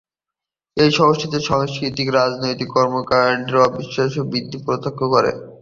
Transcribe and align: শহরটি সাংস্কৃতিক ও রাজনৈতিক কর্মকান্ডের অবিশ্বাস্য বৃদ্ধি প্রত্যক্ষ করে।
শহরটি 0.77 1.27
সাংস্কৃতিক 1.49 2.07
ও 2.09 2.15
রাজনৈতিক 2.15 2.69
কর্মকান্ডের 2.71 3.65
অবিশ্বাস্য 3.67 4.17
বৃদ্ধি 4.31 4.57
প্রত্যক্ষ 4.65 4.99
করে। 5.13 5.31